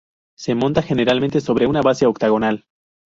[0.35, 2.65] Se monta generalmente sobre una base octogonal.